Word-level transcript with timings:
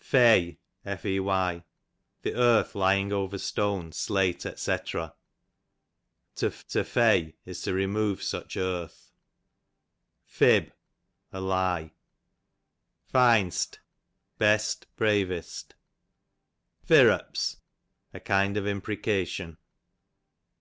Fey, 0.00 0.58
the 0.82 1.62
earth 2.32 2.74
lying 2.74 3.12
over 3.12 3.38
stone, 3.38 3.92
slate, 3.92 4.40
dr. 4.40 5.12
To 6.34 6.50
Fey, 6.84 7.36
is 7.46 7.62
to 7.62 7.72
remove 7.72 8.18
swh 8.20 8.56
earth. 8.60 9.12
Fib, 10.26 10.72
a 11.30 11.40
lye. 11.40 11.92
Fin'st, 13.04 13.78
best, 14.36 14.88
bravest. 14.96 15.76
Firrups, 16.84 17.58
a 18.12 18.18
kind 18.18 18.56
of 18.56 18.66
imprecation. 18.66 19.58